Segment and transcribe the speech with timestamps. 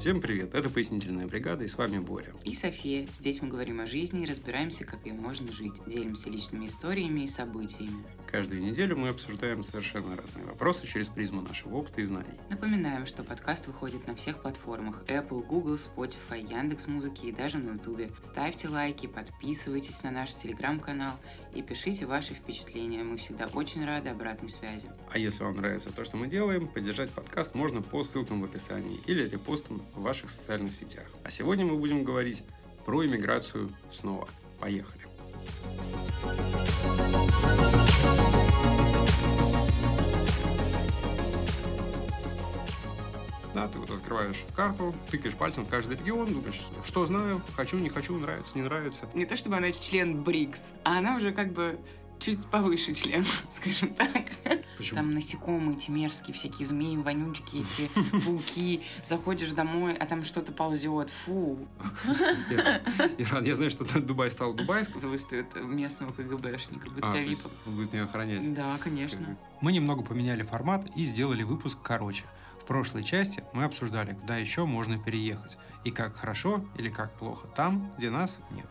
[0.00, 2.32] Всем привет, это «Пояснительная бригада» и с вами Боря.
[2.44, 3.06] И София.
[3.18, 5.74] Здесь мы говорим о жизни и разбираемся, как ее можно жить.
[5.86, 8.02] Делимся личными историями и событиями.
[8.26, 12.32] Каждую неделю мы обсуждаем совершенно разные вопросы через призму нашего опыта и знаний.
[12.48, 17.74] Напоминаем, что подкаст выходит на всех платформах Apple, Google, Spotify, Яндекс Музыки и даже на
[17.74, 18.10] Ютубе.
[18.22, 21.16] Ставьте лайки, подписывайтесь на наш телеграм-канал
[21.54, 23.02] и пишите ваши впечатления.
[23.02, 24.88] Мы всегда очень рады обратной связи.
[25.10, 29.00] А если вам нравится то, что мы делаем, поддержать подкаст можно по ссылкам в описании
[29.06, 31.04] или репостам в ваших социальных сетях.
[31.24, 32.44] А сегодня мы будем говорить
[32.84, 34.28] про иммиграцию снова.
[34.58, 35.00] Поехали!
[43.54, 47.88] Да, ты вот открываешь карту, тыкаешь пальцем в каждый регион, думаешь, что знаю, хочу, не
[47.88, 49.08] хочу, нравится, не нравится.
[49.14, 51.78] Не то чтобы она член БРИКС, а она уже как бы
[52.20, 54.24] чуть повыше член, скажем так.
[54.76, 54.96] Почему?
[54.96, 57.90] Там насекомые эти мерзкие, всякие змеи, вонючки, эти
[58.24, 58.82] пауки.
[59.04, 61.10] Заходишь домой, а там что-то ползет.
[61.10, 61.58] Фу.
[63.18, 65.00] Я, я знаю, что Дубай стал дубайским.
[65.00, 67.50] Выставят местного КГБшника, будет А, тебя випом.
[67.66, 68.54] он будет меня охранять.
[68.54, 69.36] Да, конечно.
[69.60, 72.24] Мы немного поменяли формат и сделали выпуск короче.
[72.70, 77.48] В прошлой части мы обсуждали, куда еще можно переехать, и как хорошо или как плохо
[77.48, 78.66] там, где нас нет.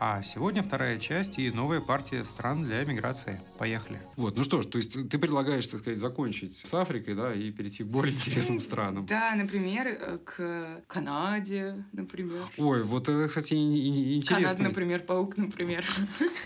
[0.00, 3.42] А сегодня вторая часть и новая партия стран для миграции.
[3.58, 4.00] Поехали.
[4.16, 7.50] Вот, ну что ж, то есть ты предлагаешь, так сказать, закончить с Африкой, да, и
[7.50, 9.04] перейти к более интересным странам.
[9.04, 12.46] Да, например, э, к Канаде, например.
[12.56, 15.84] Ой, вот это, кстати, и- и- Канада, например, паук, например.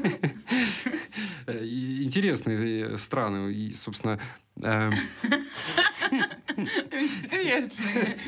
[1.47, 3.53] э, интересные страны.
[3.53, 4.46] И, собственно, э,
[6.57, 8.19] Интересные.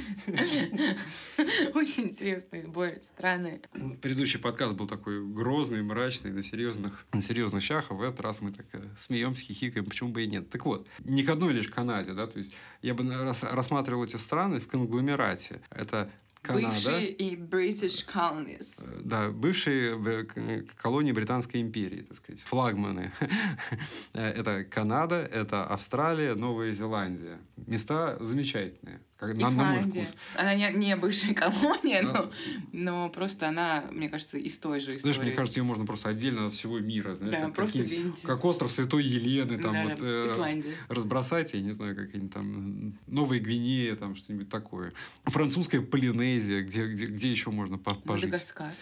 [1.74, 3.62] Очень интересные, Боря, страны.
[4.02, 8.40] предыдущий подкаст был такой грозный, мрачный, на серьезных, на серьезных щах, а в этот раз
[8.40, 10.50] мы так э, смеемся, хихикаем, почему бы и нет.
[10.50, 14.16] Так вот, не к одной лишь Канаде, да, то есть я бы рас- рассматривал эти
[14.16, 15.62] страны в конгломерате.
[15.70, 16.10] Это
[16.42, 18.88] Канада, Бывшие и British colonies.
[18.90, 23.12] Э, Да, бывшие э, к- колонии Британской империи, так сказать, флагманы.
[24.14, 27.38] Э, Это Канада, это Австралия, Новая Зеландия.
[27.66, 30.14] Места замечательные, как, на, на мой вкус.
[30.36, 32.12] Она не, не бывшая колония, Да.
[32.12, 32.30] но,
[32.72, 35.00] но просто она, мне кажется, из той же истории.
[35.00, 37.84] Знаешь, мне кажется, ее можно просто отдельно от всего мира, знаешь, да, как, просто
[38.22, 40.74] как остров Святой Елены, там Да, вот э, Исландия.
[40.88, 44.92] разбросать, я не знаю, какие-нибудь там Новая Гвинея, там что-нибудь такое.
[45.24, 48.26] Французская Полинезия, где, где, где еще можно по- пожить?
[48.26, 48.72] Мадагаскар.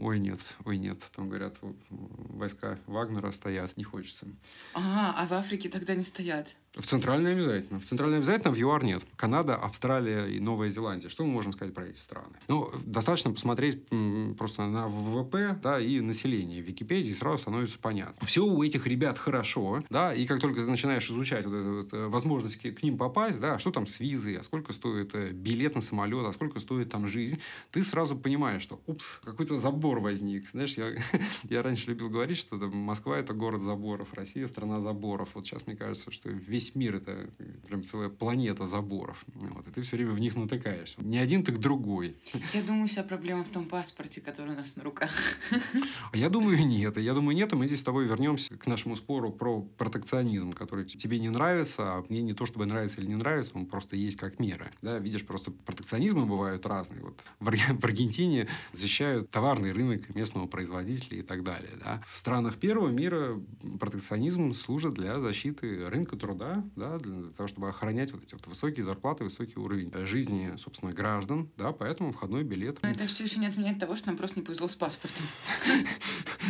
[0.00, 0.98] Ой, нет, ой, нет.
[1.14, 1.56] Там, говорят,
[1.90, 3.76] войска Вагнера стоят.
[3.76, 4.26] Не хочется.
[4.74, 6.48] А, а в Африке тогда не стоят.
[6.76, 7.78] В Центральной обязательно.
[7.78, 9.02] В Центральной обязательно, в ЮАР нет.
[9.16, 11.08] Канада, Австралия и Новая Зеландия.
[11.08, 12.36] Что мы можем сказать про эти страны?
[12.48, 13.80] Ну, достаточно посмотреть
[14.36, 18.26] просто на ВВП да, и население в Википедии, сразу становится понятно.
[18.26, 21.92] Все у этих ребят хорошо, да, и как только ты начинаешь изучать вот эту вот,
[21.92, 25.30] э, возможность к к ним попасть, да, что там с визой, а сколько стоит э,
[25.30, 27.40] билет на самолет, а сколько стоит там жизнь,
[27.70, 30.50] ты сразу понимаешь, что, упс, какой-то забор возник.
[30.50, 30.92] Знаешь, я,
[31.44, 35.28] я раньше любил говорить, что там, Москва– это город заборов, Россия– страна заборов.
[35.34, 37.30] Вот сейчас мне кажется, что весь мир– это
[37.66, 39.24] прям целая планета заборов.
[39.34, 41.00] Вот, и ты все время в них натыкаешься.
[41.02, 42.16] Не один, так другой.
[42.52, 45.10] Я думаю, вся проблема в том паспорте, который у нас на руках.
[46.12, 46.96] А я думаю, нет.
[46.96, 50.84] Я думаю, нет, и мы здесь с тобой вернемся к нашему спору про протекционизм, который
[50.84, 54.16] тебе не нравится, а мне не то, чтобы нравится или не нравится, он просто есть
[54.16, 54.70] как мера.
[54.82, 57.02] Да, видишь, просто протекционизмы бывают разные.
[57.02, 61.70] Вот в Аргентине защищают товарный рынок местного производителя и так далее.
[61.82, 62.02] Да.
[62.08, 63.40] В странах первого мира
[63.80, 68.84] протекционизм служит для защиты рынка труда, да, для того, чтобы охранять вот эти вот высокие
[68.84, 71.50] зарплаты, высокий уровень жизни, собственно, граждан.
[71.56, 74.44] Да, поэтому входной билет Но это все еще не отменяет того, что нам просто не
[74.44, 75.24] повезло с паспортом.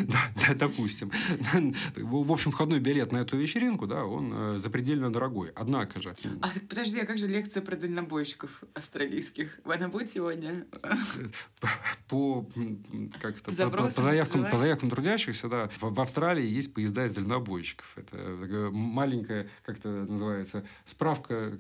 [0.09, 1.13] Да, да, допустим.
[1.97, 5.51] В общем, входной билет на эту вечеринку, да, он э, запредельно дорогой.
[5.55, 9.61] Однако же, А подожди, а как же лекция про дальнобойщиков австралийских?
[9.65, 10.67] Она будет сегодня?
[12.09, 16.01] по, м, как это, По по, по- по заявкам, по заявкам трудящихся, да, в, в
[16.01, 17.87] Австралии есть поезда из дальнобойщиков.
[17.97, 21.53] Это маленькая, как это называется, справка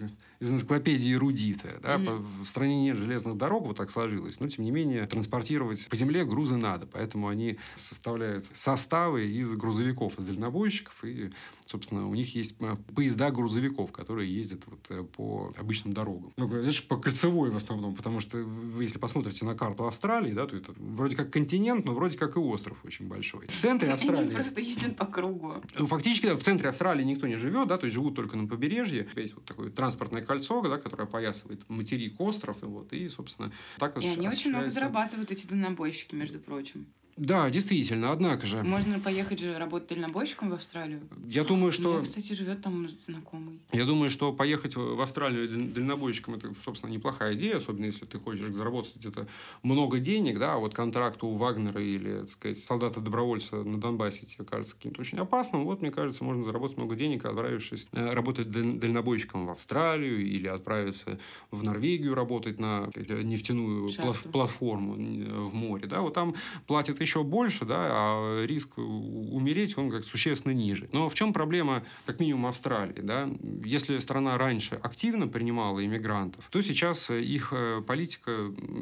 [0.45, 1.81] из энциклопедии эрудита.
[1.83, 1.99] Да?
[1.99, 4.39] По- В стране нет железных дорог, вот так сложилось.
[4.41, 6.87] Но, тем не менее, транспортировать по земле грузы надо.
[6.87, 11.05] Поэтому они составляют составы из грузовиков, из дальнобойщиков.
[11.05, 11.31] И,
[11.65, 16.33] собственно, у них есть э, поезда грузовиков, которые ездят вот э, по обычным дорогам.
[16.37, 20.47] Ну, знаешь, по кольцевой в основном, потому что вы, если посмотрите на карту Австралии, да,
[20.47, 23.47] то это вроде как континент, но вроде как и остров очень большой.
[23.47, 24.31] В центре Они Австралии...
[24.31, 25.55] просто ездят по кругу.
[25.79, 29.09] Ну, Фактически в центре Австралии никто не живет, да, то есть живут только на побережье.
[29.17, 33.97] Есть вот такое транспортное кольцо, да, которое опоясывает материк, остров, и вот, и, собственно, так
[34.03, 36.87] И они очень много зарабатывают, эти дальнобойщики, между прочим.
[37.17, 38.63] Да, действительно, однако же.
[38.65, 41.01] Можно поехать же работать дальнобойщиком в Австралию.
[41.29, 41.93] Я думаю, У что...
[41.95, 43.61] меня, кстати, живет там знакомый.
[43.73, 48.19] Я думаю, что поехать в Австралию даль- дальнобойщиком это, собственно, неплохая идея, особенно если ты
[48.19, 49.29] хочешь заработать где-то
[49.63, 54.45] много денег, да, а вот контракт у Вагнера или, так сказать, солдата-добровольца на Донбассе тебе
[54.45, 55.65] кажется каким-то очень опасным.
[55.65, 60.49] Вот, мне кажется, можно заработать много денег, отправившись э, работать даль- дальнобойщиком в Австралию или
[60.49, 61.21] отправиться
[61.53, 64.31] в Норвегию работать на нефтяную Шахту.
[64.31, 66.35] платформу в море, да, вот там
[66.67, 70.89] платят еще больше, да, а риск умереть, он как существенно ниже.
[70.93, 73.29] Но в чем проблема, как минимум, Австралии, да?
[73.65, 78.31] Если страна раньше активно принимала иммигрантов, то сейчас э, их э, политика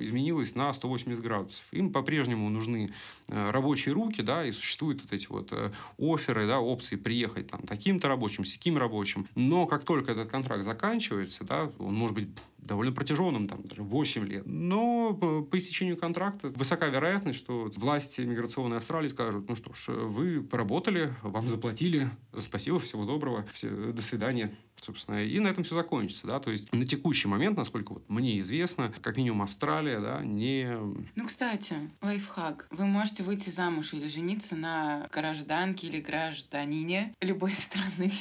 [0.01, 1.65] изменилась на 180 градусов.
[1.73, 2.93] Им по-прежнему нужны
[3.29, 5.53] э, рабочие руки, да, и существуют вот эти вот
[5.99, 9.27] оферы, да, опции приехать там таким-то рабочим, сяким рабочим.
[9.35, 12.29] Но как только этот контракт заканчивается, да, он может быть
[12.63, 14.47] довольно протяженным, там, даже 8 лет.
[14.47, 20.43] Но по истечению контракта высока вероятность, что власти миграционной Австралии скажут, ну что ж, вы
[20.43, 24.55] поработали, вам заплатили, спасибо, всего доброго, все, до свидания.
[24.81, 28.41] Собственно, и на этом все закончится, да, то есть на текущий момент, насколько вот мне
[28.41, 30.77] известно, как минимум Австралия, да, не...
[31.15, 32.67] Ну, кстати, лайфхак.
[32.71, 38.13] Вы можете выйти замуж или жениться на гражданке или гражданине любой страны.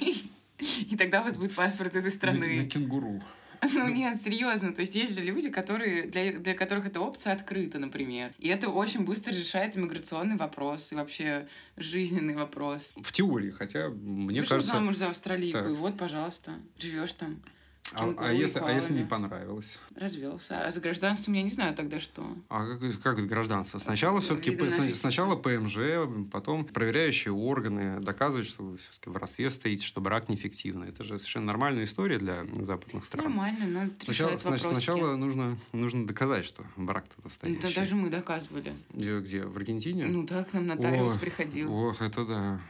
[0.60, 2.62] И тогда у вас будет паспорт этой на, страны.
[2.62, 3.24] на кенгуру.
[3.62, 4.74] Ну нет, серьезно.
[4.74, 8.34] То есть есть же люди, которые, для, для которых эта опция открыта, например.
[8.40, 11.48] И это очень быстро решает иммиграционный вопрос и вообще
[11.78, 12.92] жизненный вопрос.
[12.96, 14.74] В теории, хотя мне Вышел кажется...
[14.74, 15.70] замуж за австралийку, Так.
[15.70, 17.42] и вот, пожалуйста, живешь там.
[17.94, 19.78] А, а если, а если не понравилось?
[19.96, 20.66] Развелся.
[20.66, 22.26] А за гражданством я не знаю тогда что.
[22.50, 23.80] А как, как гражданство?
[23.80, 24.58] Сначала Ну, все-таки
[24.94, 25.78] сначала ПМЖ,
[26.32, 30.90] потом проверяющие органы доказывают, что вы все-таки в родстве стоите, что брак неэффективный.
[30.90, 33.26] Это же совершенно нормальная история для западных стран.
[33.26, 37.60] Нормально, но Сначала, значит, сначала нужно, нужно доказать, что брак-то Ну, настоящий.
[37.60, 38.74] Это даже мы доказывали.
[38.94, 39.44] Где, где?
[39.44, 40.06] В Аргентине?
[40.06, 41.74] Ну да, к нам нотариус О, приходил.
[41.74, 42.62] Ох, это да.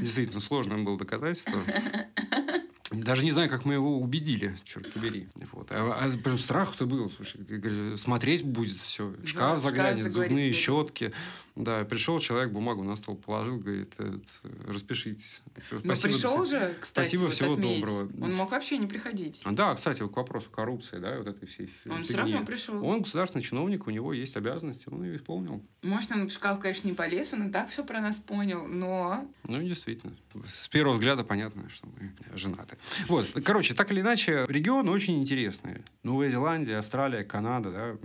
[0.00, 1.58] Действительно, сложное было доказательство.
[2.90, 5.28] Даже не знаю, как мы его убедили, черт побери.
[5.52, 5.68] Вот.
[5.70, 7.10] А, а прям страх-то был.
[7.10, 9.12] Слушай, смотреть будет все.
[9.18, 11.12] Да, Шкаф в заглянет, шкаф зубные щетки.
[11.56, 14.24] Да, пришел человек, бумагу на стол положил, говорит, «Этот,
[14.68, 15.42] распишитесь.
[15.70, 16.68] Но спасибо, пришел до свидания».
[16.68, 17.80] же, кстати, Спасибо, вот всего отметь.
[17.80, 18.10] доброго.
[18.22, 19.40] Он мог вообще не приходить.
[19.44, 22.02] А, Да, кстати, вот к вопросу коррупции, да, вот этой всей Он фигни.
[22.04, 22.84] все равно пришел.
[22.84, 25.64] Он государственный чиновник, у него есть обязанности, он ее исполнил.
[25.82, 29.26] Может, он в шкаф, конечно, не полез, он и так все про нас понял, но
[29.48, 30.14] Ну, действительно.
[30.46, 32.76] С первого взгляда понятно, что мы женаты.
[33.08, 35.82] Вот, короче, так или иначе, регион очень интересный.
[36.02, 37.96] Новая Зеландия, Австралия, Канада, да,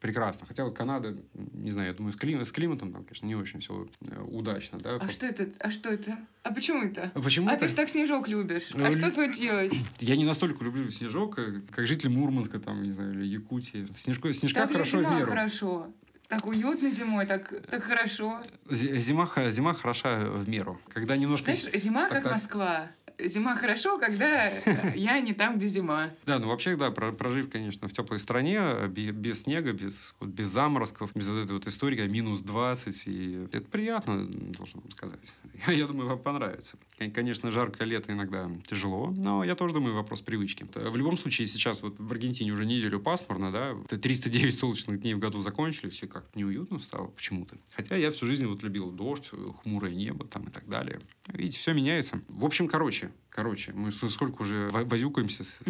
[0.00, 0.46] прекрасно.
[0.46, 3.60] Хотя вот Канада, не знаю, я думаю, с, клим- с климатом там, конечно, не очень
[3.60, 3.86] все
[4.28, 4.96] удачно, да.
[4.96, 5.48] а что это?
[5.60, 6.18] А что это?
[6.42, 7.10] А почему это?
[7.14, 7.66] А Почему А это?
[7.66, 8.68] ты ж так снежок любишь.
[8.74, 9.72] Ну, А лю- что случилось?
[10.00, 13.86] Я не настолько люблю снежок, как, как житель Мурманска, там, не знаю, или Якутии.
[13.96, 15.26] Снежко, снежка же хорошо в меру.
[15.26, 15.92] хорошо.
[16.28, 18.40] Так уютно зимой, так, так хорошо.
[18.70, 20.78] Зи- Зима, зима хороша в меру.
[20.88, 21.52] Когда немножко...
[21.52, 22.32] Знаешь, зима так, как так.
[22.34, 22.86] Москва.
[23.28, 24.48] Зима хорошо, когда
[24.94, 26.10] я не там, где зима.
[26.26, 30.14] Да, ну вообще, да, про- прожив, конечно, в теплой стране, э, бе- без снега, без,
[30.20, 34.80] вот без заморозков, без вот этой вот истории, когда минус 20, и это приятно, должен
[34.80, 35.32] вам сказать.
[35.66, 36.76] Я, думаю, вам понравится.
[36.98, 40.66] Кон- Конечно, жаркое лето иногда тяжело, но я тоже думаю, вопрос привычки.
[40.74, 45.00] Э, В любом случае, сейчас вот в Аргентине уже неделю пасмурно, да, вот 309 солнечных
[45.00, 47.56] дней в году закончили, все как-то неуютно стало почему-то.
[47.74, 51.00] Хотя я всю жизнь вот любил дождь, э, хмурое небо там и так далее.
[51.28, 52.20] Видите, все меняется.
[52.28, 55.60] В общем, короче, короче, мы с- сколько уже во- возюкаемся с,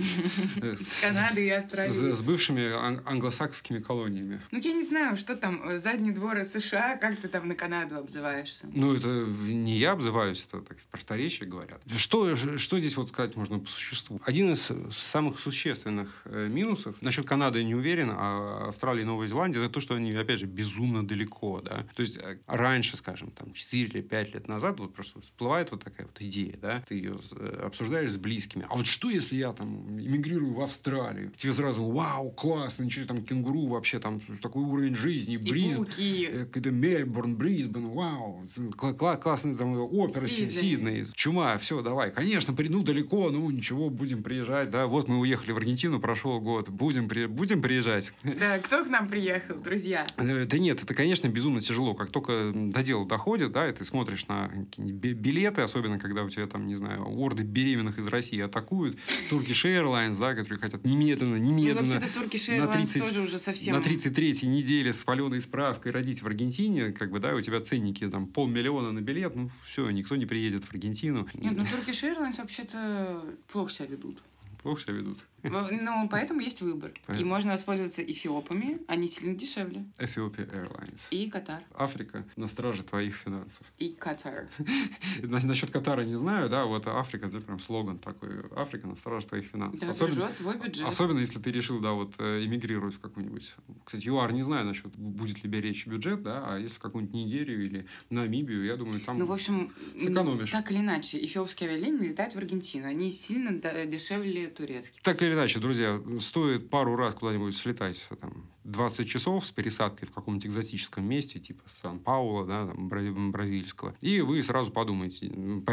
[0.63, 1.91] э, с- Канады и Австралии.
[1.91, 4.41] с, с бывшими ан- англосаксскими колониями.
[4.51, 7.97] Ну, я не знаю, что там, э, задний двор США, как ты там на Канаду
[7.97, 8.67] обзываешься?
[8.73, 11.83] Ну, это не я обзываюсь, это так в просторечии говорят.
[11.95, 14.21] Что, что здесь вот сказать можно по существу?
[14.25, 19.61] Один из самых существенных э, минусов, насчет Канады не уверен, а Австралии и Новой Зеландии,
[19.63, 21.87] это то, что они, опять же, безумно далеко, да.
[21.95, 26.07] То есть раньше, скажем, там, 4 или 5 лет назад вот просто всплывает вот такая
[26.07, 28.67] вот идея, да, ты ее обсуждаешь с близкими.
[28.69, 31.33] А вот что, если я там эмигрирую в Австралию?
[31.37, 36.27] Тебе сразу, вау, классно, ничего там, кенгуру вообще там, такой уровень жизни, И бриз, буки.
[36.31, 38.43] Э, Какой-то Мельбурн, Брисбен, вау,
[38.77, 40.51] кла- кла- классный там опера Си- Сидней.
[40.53, 41.07] Сидней.
[41.15, 42.11] Чума, все, давай.
[42.11, 44.87] Конечно, при- ну далеко, ну ничего, будем приезжать, да.
[44.87, 48.13] Вот мы уехали в Аргентину, прошел год, будем, при- будем приезжать.
[48.25, 50.07] Да, кто к нам приехал, друзья?
[50.17, 51.95] Э, Да нет, это, конечно, безумно тяжело.
[51.95, 56.47] Как только до дела доходит, да, и ты смотришь на билеты, особенно когда у тебя
[56.47, 58.97] там, не знаю, орды беременных из России атакуют,
[59.31, 63.76] Turkish Airlines, да, которые хотят немедленно, Ну, немедленно Turkish на Airlines 30 тоже уже совсем...
[63.76, 68.09] на 33-й неделе с паленой справкой родить в Аргентине, как бы, да, у тебя ценники
[68.09, 71.29] там полмиллиона на билет, ну, все, никто не приедет в Аргентину.
[71.35, 74.23] Нет, ну Turkish Airlines вообще-то плохо себя ведут.
[74.62, 75.19] Плохо себя ведут.
[75.43, 76.91] Ну, поэтому есть выбор.
[76.91, 77.27] И Понятно.
[77.27, 79.85] можно воспользоваться эфиопами, они сильно дешевле.
[79.99, 81.07] Ethiopia Airlines.
[81.11, 81.63] И Катар.
[81.75, 83.67] Африка на страже твоих финансов.
[83.79, 84.49] И Катар.
[85.23, 88.31] На- Насчет Катара не знаю, да, вот Африка, это прям слоган такой.
[88.57, 89.81] Африка на страже твоих финансов.
[89.81, 90.87] Да, Особенно- бережет твой бюджет.
[90.87, 93.55] Особенно, если ты решил, да, вот э, эмигрировать в какую-нибудь...
[93.85, 97.65] Кстати, ЮАР не знаю насчет, будет ли беречь бюджет, да, а если в какую-нибудь Нигерию
[97.65, 99.19] или Намибию, я думаю, там...
[99.19, 100.51] Ну, в общем, сэкономишь.
[100.51, 102.87] так или иначе, эфиопские авиалинии летают в Аргентину.
[102.87, 103.53] Они сильно
[103.87, 105.03] дешевле турецких.
[105.03, 110.13] Так или иначе, друзья, стоит пару раз куда-нибудь слетать, там, 20 часов с пересадкой в
[110.13, 115.31] каком-нибудь экзотическом месте, типа Сан-Пауло, да, там, бра- бразильского, и вы сразу подумаете,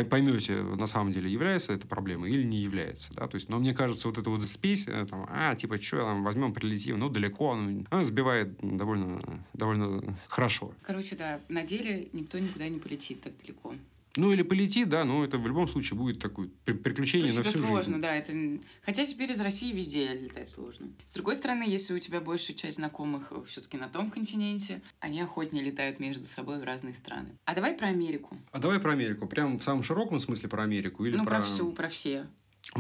[0.10, 3.74] поймете, на самом деле, является это проблемой или не является, да, то есть, но мне
[3.74, 7.56] кажется, вот эта вот спесь, э, там, а, типа, что, там, возьмем, прилетим, ну, далеко,
[7.56, 10.72] ну, она сбивает довольно, довольно хорошо.
[10.82, 13.74] Короче, да, на деле никто никуда не полетит так далеко.
[14.18, 17.52] Ну, или полетит, да, но это в любом случае будет такое при- приключение на всю
[17.52, 18.02] это сложно, жизнь.
[18.02, 18.16] да.
[18.16, 18.60] Это...
[18.82, 20.88] Хотя теперь из России везде летать сложно.
[21.06, 25.64] С другой стороны, если у тебя большая часть знакомых все-таки на том континенте, они охотнее
[25.64, 27.38] летают между собой в разные страны.
[27.46, 28.38] А давай про Америку.
[28.52, 29.28] А давай про Америку.
[29.28, 31.06] Прям в самом широком смысле про Америку?
[31.06, 31.38] Или ну, про...
[31.38, 31.46] про...
[31.46, 32.28] всю, про все.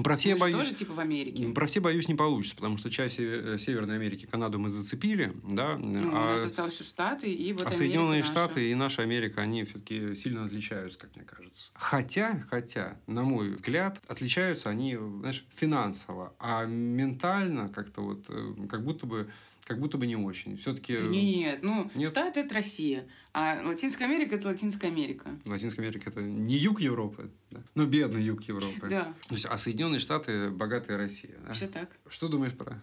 [0.03, 0.57] Про все Мы боюсь.
[0.57, 1.47] тоже типа в Америке.
[1.49, 5.77] Про все, боюсь, не получится, потому что часть э, Северной Америки, Канаду мы зацепили, да,
[5.77, 8.31] Ну, у а, нас осталось Штаты, и вот а Америка Соединенные наша.
[8.31, 11.71] Штаты и наша Америка, они все-таки сильно отличаются, как мне кажется.
[11.73, 18.83] Хотя, хотя, на мой взгляд, отличаются они, знаешь, финансово, а ментально как-то вот, э, как
[18.83, 19.29] будто бы,
[19.67, 20.55] как будто бы не очень.
[20.57, 22.09] Все-таки Да Нет, ну, Нет?
[22.09, 25.29] Штаты это Россия, а Латинская Америка это Латинская Америка.
[25.45, 27.61] Латинская Америка это не юг Европы, да?
[27.75, 28.87] но бедный юг Европы.
[28.89, 31.37] Да, То есть, а Соединенные Штаты богатая Россия.
[31.45, 31.51] да?
[31.51, 31.97] все так.
[32.07, 32.81] Что думаешь про,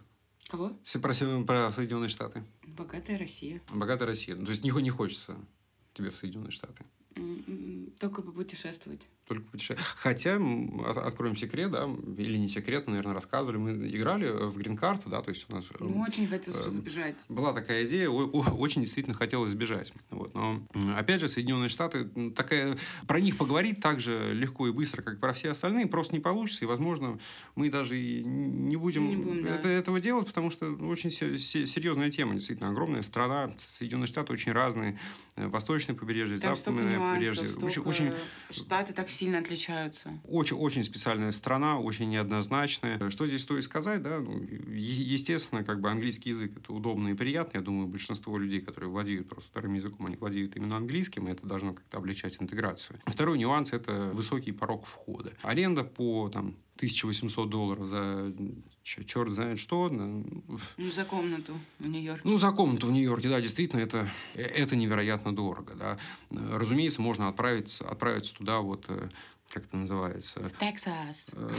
[0.48, 0.78] Кого?
[0.84, 2.44] се- про, про Соединенные Штаты?
[2.66, 3.62] Богатая Россия.
[3.72, 4.36] Богатая Россия.
[4.36, 5.38] Ну, То есть не, не хочется
[5.94, 6.84] тебе в Соединенные Штаты.
[7.98, 9.00] Только попутешествовать.
[9.26, 9.86] Только путешествовать.
[9.96, 10.38] Хотя,
[10.96, 11.88] откроем секрет, да,
[12.18, 13.56] или не секрет, наверное, рассказывали.
[13.56, 17.16] Мы играли в грин-карту, да, то есть у нас э, Ну, очень хотелось эм, забежать.
[17.30, 19.94] была такая идея, очень действительно хотелось сбежать.
[20.10, 20.34] Вот.
[20.34, 20.60] Но,
[20.94, 22.04] опять же, Соединенные Штаты,
[22.36, 22.76] такая,
[23.06, 26.64] про них поговорить так же легко и быстро, как про все остальные, просто не получится.
[26.64, 27.18] И, возможно,
[27.54, 29.54] мы даже и не будем, Не будем, да.
[29.54, 32.68] это- этого делать, потому что очень се- се- серьезная тема, действительно.
[32.68, 34.98] Огромная страна, Соединенные Штаты очень разные.
[35.36, 37.48] Э, Восточное побережье, западное побережье.
[37.62, 38.12] Очень, очень,
[38.50, 40.18] Штаты так сильно отличаются.
[40.28, 43.10] очень, очень специальная страна, очень неоднозначная.
[43.10, 44.20] Что здесь стоит сказать, да?
[44.20, 47.58] Ну, естественно, как бы английский язык это удобно и приятно.
[47.58, 51.46] Я думаю, большинство людей, которые владеют просто вторым языком, они владеют именно английским, и это
[51.46, 52.98] должно как-то облегчать интеграцию.
[53.06, 55.32] Второй нюанс– это высокий порог входа.
[55.42, 58.32] Аренда по там, 1800 долларов за
[58.82, 59.88] черт знает что.
[59.88, 62.20] Ну, за комнату в Нью-Йорке.
[62.24, 65.98] ну, за комнату в Нью-Йорке, да, действительно, это, э, это невероятно дорого, да.
[66.30, 69.08] Э, Разумеется, можно отправиться, отправиться туда, вот, э,
[69.54, 71.30] как это называется, В Техас.
[71.32, 71.50] Э,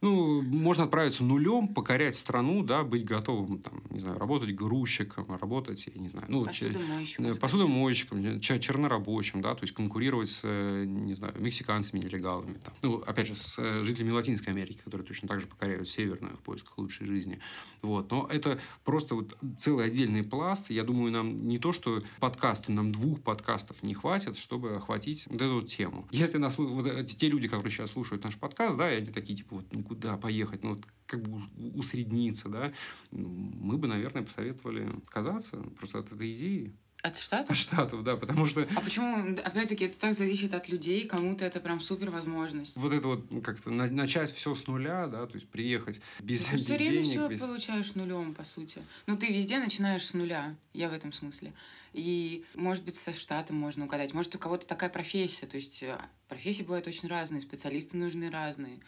[0.00, 5.86] Ну, можно отправиться нулем, покорять страну, да, быть готовым, там, не знаю, работать грузчиком, работать,
[5.94, 7.24] я не знаю, ну, Посудомойщиком.
[7.26, 12.54] э, посудомойщиком, че- чернорабочим, да, то есть конкурировать с, э, не знаю, мексиканцами, нелегалами.
[12.64, 12.74] там.
[12.82, 16.40] Ну, опять же, с э, жителями Латинской Америки, которые точно так же покоряют Северную в
[16.40, 17.38] поисках лучшей жизни.
[17.82, 18.10] Вот.
[18.10, 20.70] Но это просто вот целый отдельный пласт.
[20.70, 25.40] Я думаю, нам не то, что подкасты, нам двух подкастов не хватит, чтобы охватить вот
[25.40, 26.06] эту тему.
[26.10, 29.36] Если нас, вот эти- те люди, которые сейчас слушают наш подкаст, да, и они такие,
[29.36, 31.42] типа, вот, ну, куда поехать, ну, вот, как бы
[31.74, 32.72] усредниться, да,
[33.10, 36.72] ну, мы бы, наверное, посоветовали отказаться просто от этой идеи.
[37.02, 37.56] От От Штатов?
[37.56, 41.78] Штатов, да, потому что А почему, опять-таки, это так зависит от людей, кому-то это прям
[41.80, 42.74] супер возможность.
[42.76, 46.44] вот это вот ну, как-то на- начать все с нуля, да, то есть приехать без,
[46.46, 47.40] Ты без все время денег, все без...
[47.40, 48.80] получаешь нулем, по сути.
[49.06, 50.56] Ну, ты везде начинаешь с нуля.
[50.72, 51.52] Я в этом смысле.
[51.94, 54.12] И, может быть, со штатом можно угадать.
[54.12, 55.46] Может, у кого-то такая профессия.
[55.46, 55.96] То есть э,
[56.28, 58.80] профессии бывают очень разные, специалисты нужны разные.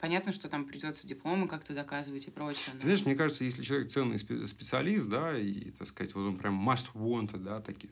[0.00, 2.72] Понятно, что там придется дипломы как-то доказывать и прочее.
[2.74, 6.36] но- знаешь, мне кажется, если человек ценный спе- специалист, да, и, так сказать, вот он
[6.36, 7.88] прям must wanted, да, таки,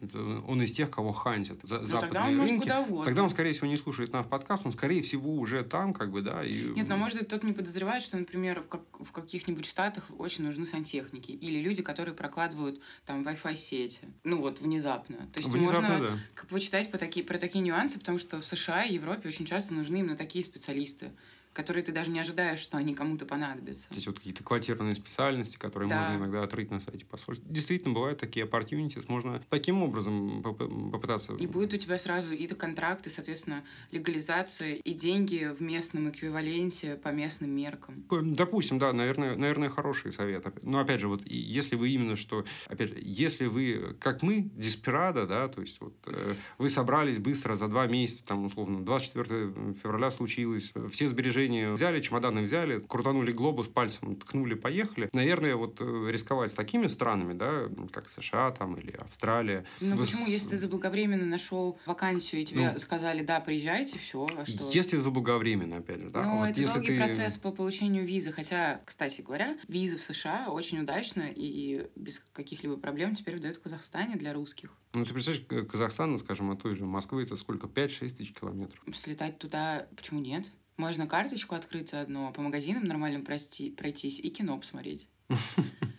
[0.47, 3.05] он из тех, кого хантят за, Ну, западные тогда он может рынки, куда угодно.
[3.05, 6.21] тогда он, скорее всего, не слушает наш подкаст, он, скорее всего, уже там, как бы,
[6.21, 6.65] да, и...
[6.75, 10.45] Нет, но может быть тот не подозревает, что, например, в, как- в каких-нибудь штатах очень
[10.45, 11.31] нужны сантехники.
[11.31, 14.01] Или люди, которые прокладывают там Wi-Fi сети.
[14.25, 15.17] Ну вот, внезапно.
[15.33, 16.43] То есть Внезапно, можно да.
[16.51, 20.01] почитать по такие, про такие нюансы, потому что в США и Европе очень часто нужны
[20.01, 21.13] именно такие специалисты,
[21.53, 23.87] которые ты даже не ожидаешь, что они кому-то понадобятся.
[23.91, 26.01] Здесь вот какие-то квартирные специальности, которые Да.
[26.03, 27.47] можно иногда отрыть на сайте посольства.
[27.51, 30.59] Действительно, бывают такие opportunities, можно таким образом поп-
[30.93, 31.35] попытаться...
[31.35, 37.09] И будет у тебя сразу и контракты, соответственно, легализация, и деньги в местном эквиваленте по
[37.09, 38.05] местным меркам.
[38.11, 40.45] Допустим, да, наверное, наверное, хороший совет.
[40.63, 45.27] Но опять же, вот если вы именно что, опять же, если вы, как мы, Диспирада,
[45.27, 50.11] да, то есть вот э, вы собрались быстро за два месяца, там, условно, 24 февраля
[50.11, 55.09] случилось, э, все сбережения положении взяли, чемоданы взяли, крутанули глобус пальцем, ткнули, поехали.
[55.13, 59.65] Наверное, вот э, рисковать с такими странами, да, как США там или Австралия.
[59.81, 64.27] Ну с- почему, если ты заблаговременно нашел вакансию и тебе Ну, сказали, да, приезжайте, все,
[64.37, 64.71] а что?
[64.73, 66.25] Если заблаговременно, опять же, да.
[66.25, 68.33] Ну, Вот это если долгий ты- процесс по получению визы.
[68.33, 73.63] Хотя, кстати говоря, визы в США очень удачно и без каких-либо проблем теперь выдают в
[73.63, 74.71] Казахстане для русских.
[74.95, 77.67] Ну, ты представляешь, Казахстан, скажем, от той же Москвы, это сколько?
[77.67, 78.83] 5-6 тысяч километров.
[78.95, 80.47] Слетать туда, почему нет?
[80.83, 85.07] Можно карточку открыть заодно, по магазинам нормальным пройти, пройтись и кино посмотреть.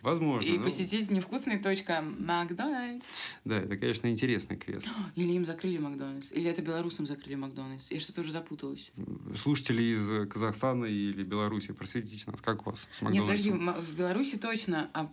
[0.02, 0.46] Возможно.
[0.46, 3.08] И ну, посетить невкусная точка Макдональдс.
[3.46, 4.86] Да, это, конечно, интересный квест.
[5.16, 6.34] Или им закрыли Макдональдс.
[6.34, 7.92] Или это белорусам закрыли Макдональдс.
[7.92, 8.92] Я что-то уже запуталась.
[9.38, 13.86] Слушатели из Казахстана или Беларуси, просветите нас, как у вас с Нет, подожди, Макдональдсом?
[13.86, 15.10] в Беларуси точно, а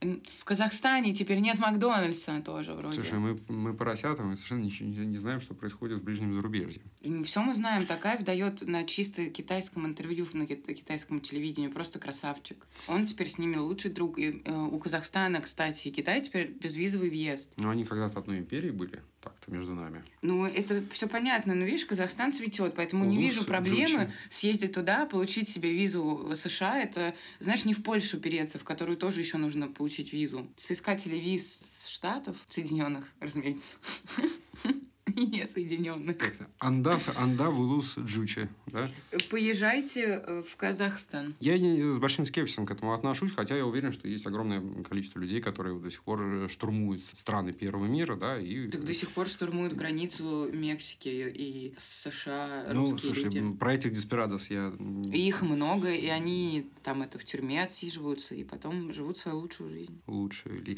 [0.00, 2.96] в Казахстане теперь нет Макдональдса тоже вроде.
[2.96, 6.82] Слушай, мы, мы поросята, мы совершенно ничего не, не знаем, что происходит в ближнем зарубежье.
[7.24, 12.66] Все мы знаем, Такаев дает на чисто китайском интервью на кит- китайском телевидении, просто красавчик.
[12.88, 14.18] Он теперь с ними лучший друг.
[14.18, 17.50] И э, у Казахстана, кстати, и Китай теперь безвизовый въезд.
[17.56, 20.04] Но они когда-то одной империей были, так-то между нами.
[20.22, 24.12] Ну, это все понятно, но видишь, Казахстан цветет, поэтому не Улус вижу проблемы Джучи.
[24.30, 26.78] съездить туда, получить себе визу в США.
[26.78, 30.46] Это, знаешь, не в Польшу переться, в которую тоже еще нужно получить визу.
[30.56, 33.76] Соискатели виз Штатов, Соединенных, разумеется.
[35.14, 36.18] Не Соединенных.
[36.18, 38.88] Как-то Андав, Андав Улус Джучи, да?
[39.30, 41.34] Поезжайте э, в Казахстан.
[41.40, 45.20] Я не- с большим скепсисом к этому отношусь, хотя я уверен, что есть огромное количество
[45.20, 48.68] людей, которые до сих пор э, штурмуют страны первого мира, да, и...
[48.68, 53.56] Так до сих пор штурмуют границу Мексики и США Ну, русские слушай, люди.
[53.56, 54.72] про этих деспирадос я...
[55.12, 60.00] Их много, и они там это в тюрьме отсиживаются, и потом живут свою лучшую жизнь.
[60.08, 60.48] лучше.
[60.48, 60.76] Или...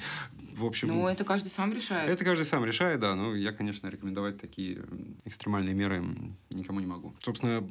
[0.55, 0.89] В общем...
[0.89, 2.11] Ну, это каждый сам решает.
[2.11, 3.15] Это каждый сам решает, да.
[3.17, 3.87] Но я, конечно,
[4.19, 4.85] рекомендовать такие
[5.25, 6.05] экстремальные меры
[6.51, 7.15] никому не могу.
[7.23, 7.63] Собственно,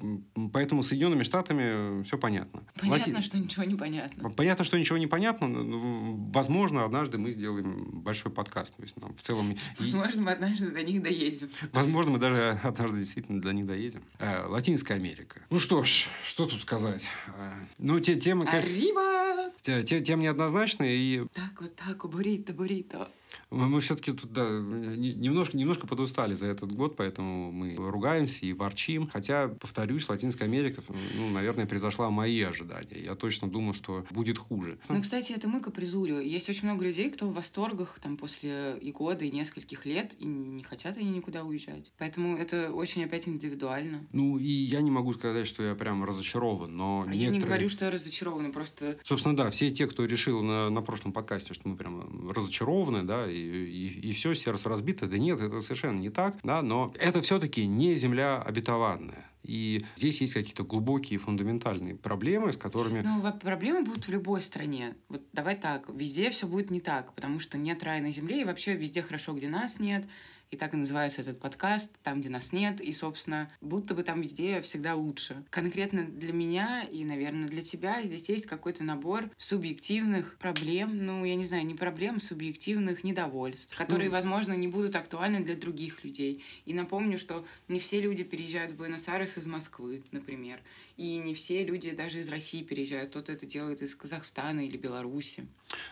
[0.53, 2.63] поэтому с Соединенными Штатами все понятно.
[2.79, 4.29] Понятно, Лати- что ничего не понятно.
[4.29, 5.47] Понятно, что ничего не понятно.
[5.47, 8.75] но, Возможно, однажды мы сделаем большой подкаст.
[8.75, 9.53] То есть нам в целом...
[9.79, 11.49] Возможно, мы однажды до них доедем.
[11.73, 14.01] Возможно, мы даже однажды действительно до них доедем.
[14.19, 15.41] Э, Латинская Америка.
[15.49, 17.09] Ну что ж, что тут сказать?
[17.37, 18.63] Э, Ну, те темы, как...
[18.63, 19.51] Arriba!
[19.61, 23.09] те- те- тем неоднозначные, и Так, вот так, буррито, буррито.
[23.49, 28.45] Мы, мы все-таки тут да, не- немножко, немножко подустали за этот год, поэтому мы ругаемся
[28.45, 29.07] и ворчим.
[29.07, 30.83] Хотя, повторюсь, Латинская Америка,
[31.15, 32.99] ну, наверное, превзошла мои ожидания.
[33.03, 34.79] Я точно думал, что будет хуже.
[34.89, 36.19] Ну, кстати, это мы капризулю.
[36.19, 40.25] Есть очень много людей, кто в восторгах там после и года, и нескольких лет, и
[40.25, 41.91] не хотят они никуда уезжать.
[41.97, 44.05] Поэтому это очень опять индивидуально.
[44.11, 47.25] Ну, и я не могу сказать, что я прям разочарован, но А некоторые...
[47.25, 50.81] Я не говорю, что я разочарована, просто Собственно, да, все те, кто решил на, на
[50.81, 55.61] прошлом подкасте, что мы прям разочарованы, да, и, и, все, сердце разбито, да нет, это
[55.61, 59.25] совершенно не так, да, но это все-таки не земля обетованная.
[59.43, 63.01] И здесь есть какие-то глубокие фундаментальные проблемы, с которыми...
[63.01, 64.95] Ну, проблемы будут в любой стране.
[65.07, 68.43] Вот давай так, везде все будет не так, потому что нет рая на земле, и
[68.43, 70.05] вообще везде хорошо, где нас нет.
[70.51, 72.79] И так и называется этот подкаст, там, где нас нет.
[72.81, 75.43] И, собственно, будто бы там везде всегда лучше.
[75.49, 81.05] Конкретно для меня и, наверное, для тебя здесь есть какой-то набор субъективных проблем.
[81.05, 85.55] Ну, я не знаю, не проблем, субъективных недовольств, которые, Ну, возможно, не будут актуальны для
[85.55, 86.43] других людей.
[86.65, 90.59] И напомню, что не все люди переезжают в Буэнос-Айрес из Москвы, например.
[90.97, 93.11] И не все люди даже из России переезжают.
[93.11, 95.47] Кто-то это делает из Казахстана или Беларуси.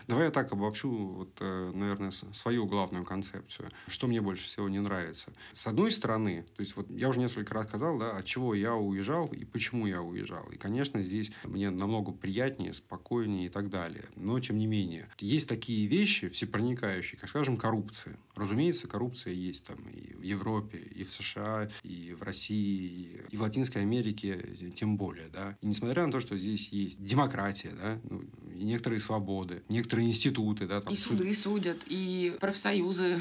[0.08, 3.70] Давай я так обобщу, вот, э, наверное, свою главную концепцию.
[3.86, 5.32] Что мне больше всего не нравится.
[5.52, 8.74] С одной стороны, то есть вот я уже несколько раз сказал, да, от чего я
[8.74, 10.48] уезжал и почему я уезжал.
[10.50, 14.06] И, конечно, здесь мне намного приятнее, спокойнее и так далее.
[14.16, 18.18] Но, тем не менее, есть такие вещи всепроникающие, как, скажем, коррупция.
[18.34, 23.42] Разумеется, коррупция есть там и в Европе, и в США, и в России, и в
[23.42, 24.42] Латинской Америке
[24.74, 25.56] тем более, да.
[25.60, 28.22] И несмотря на то, что здесь есть демократия, да, ну,
[28.54, 33.20] некоторые свободы, некоторые институты, да, там, И суд- суды судят, и профсоюзы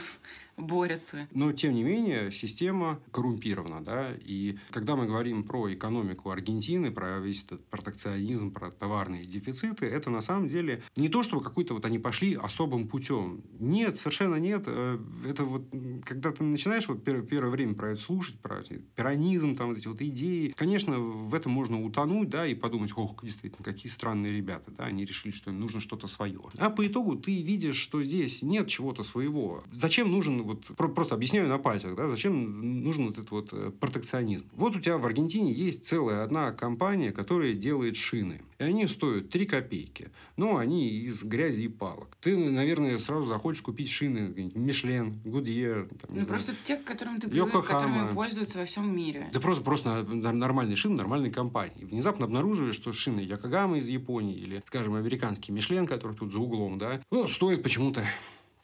[0.58, 1.28] борются.
[1.32, 7.20] но, тем не менее, система коррумпирована, да, и когда мы говорим про экономику Аргентины, про
[7.20, 11.86] весь этот протекционизм, про товарные дефициты, это на самом деле не то, что какой-то вот
[11.86, 13.42] они пошли особым путем.
[13.60, 14.64] Нет, совершенно нет.
[14.68, 15.68] Э, Это вот,
[16.04, 18.64] когда ты начинаешь вот пер- первое время про это слушать, про
[18.96, 23.24] пиранизм, там вот эти вот идеи, конечно, в этом можно утонуть, да, и подумать, ох,
[23.24, 26.40] действительно, какие странные ребята, да, они решили, что им нужно что-то свое.
[26.58, 29.64] А по итогу ты видишь, что здесь нет чего-то своего.
[29.72, 34.46] Зачем нужен вот просто объясняю на пальцах, да, зачем нужен вот этот вот э, протекционизм.
[34.54, 38.42] Вот у тебя в Аргентине есть целая одна компания, которая делает шины.
[38.58, 40.12] И они стоят 3 копейки.
[40.38, 42.18] Но они из грязи и палок.
[42.22, 45.90] Ты, наверное, сразу захочешь купить шины Мишлен, Гудьер.
[46.08, 49.28] Ну, просто те, к которым ты привык, которыми пользуются во всем мире.
[49.34, 51.80] Да просто, просто нормальные шины нормальной компании.
[51.80, 56.40] И внезапно обнаруживаешь, что шины Якогама из Японии или, скажем, американский Мишлен, который тут за
[56.40, 58.06] углом, да, ну, стоит почему-то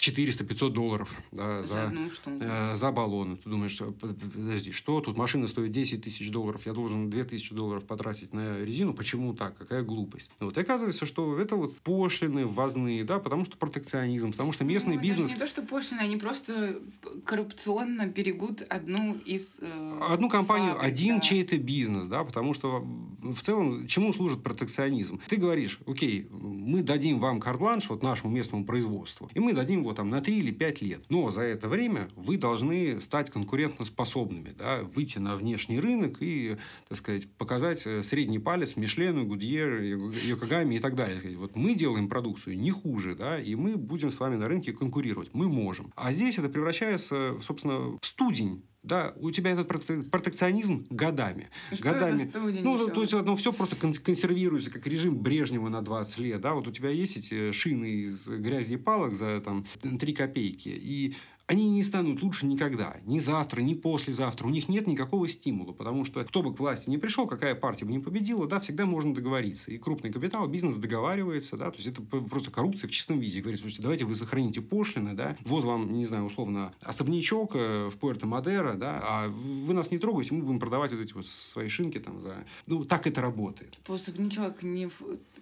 [0.02, 1.94] 400-500 долларов да, за,
[2.26, 3.38] за, э, за баллон.
[3.38, 7.86] Ты думаешь, подожди, что тут машина стоит 10 тысяч долларов, я должен 2 тысячи долларов
[7.86, 10.32] потратить на резину, почему так, какая глупость.
[10.40, 14.96] Вот, и оказывается, что это вот пошлины ввозные, да, потому что протекционизм, потому что местный
[14.96, 15.32] ну, бизнес...
[15.32, 16.80] не то, что пошлины, они просто
[17.24, 19.60] коррупционно берегут одну из...
[19.62, 21.22] Э, одну компанию, фабрик, один да.
[21.22, 22.84] чей-то бизнес, да, потому что
[23.22, 25.20] в целом чему служит протекционизм?
[25.28, 30.10] Ты говоришь, окей, мы дадим вам карбланш, вот нашему местному производству, и мы дадим там
[30.10, 31.06] на 3 или 5 лет.
[31.10, 36.98] Но за это время вы должны стать конкурентоспособными, да, выйти на внешний рынок и, так
[36.98, 41.38] сказать, показать э, средний палец Мишлену, Гудьер, Йокогами и так далее.
[41.38, 45.30] Вот мы делаем продукцию не хуже, да, и мы будем с вами на рынке конкурировать.
[45.34, 45.92] Мы можем.
[45.96, 49.68] А здесь это превращается, собственно, в студень да, у тебя этот
[50.10, 51.50] протекционизм годами.
[51.72, 52.32] Что годами.
[52.34, 56.42] За ну, то есть, ну, все просто консервируется, как режим Брежнева на 20 лет.
[56.42, 56.56] Да?
[56.56, 60.70] Вот у тебя есть эти шины из грязи и палок за там, 3 копейки.
[60.70, 61.16] И
[61.52, 62.96] они не станут лучше никогда.
[63.06, 64.48] Ни завтра, ни послезавтра.
[64.48, 67.84] У них нет никакого стимула, потому что кто бы к власти не пришел, какая партия
[67.84, 69.70] бы не победила, да, всегда можно договориться.
[69.70, 73.42] И крупный капитал, бизнес договаривается, да, то есть это просто коррупция в чистом виде.
[73.42, 77.98] Говорит, слушайте, давайте вы сохраните пошлины, да, вот вам, не знаю, условно, особнячок э, в
[77.98, 82.00] Пуэрто-Мадеро, да, а вы нас не трогаете, мы будем продавать вот эти вот свои шинки
[82.00, 82.46] там за...
[82.68, 83.78] Ну, так это работает.
[83.90, 84.90] Особнячок не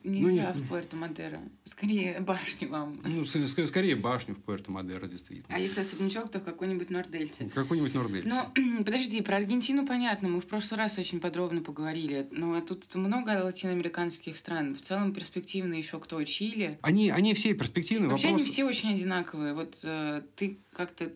[0.03, 1.39] Нельзя ну, в Пуэрто-Мадеро.
[1.65, 3.01] Скорее башню вам.
[3.03, 5.55] Ну, скорее башню в Пуэрто-Мадеро, действительно.
[5.55, 7.49] А если особнячок, то какой-нибудь Нордельце.
[7.49, 8.29] Какой-нибудь Нордельце.
[8.29, 10.29] Ну, подожди, про Аргентину понятно.
[10.29, 12.27] Мы в прошлый раз очень подробно поговорили.
[12.31, 14.75] Но тут много латиноамериканских стран.
[14.75, 16.23] В целом перспективно еще кто?
[16.23, 16.79] Чили.
[16.81, 18.09] Они, они все перспективные.
[18.09, 18.41] Вообще Вопрос...
[18.41, 19.53] они все очень одинаковые.
[19.53, 21.12] Вот э, ты как-то